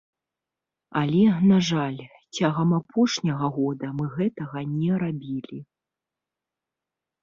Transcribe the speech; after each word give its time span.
Але, 1.01 1.19
на 1.51 1.59
жаль, 1.69 1.99
цягам 2.39 2.69
апошняга 2.81 3.45
года 3.61 3.93
мы 4.01 4.05
гэтага 4.17 4.69
не 4.77 4.91
рабілі. 5.07 5.59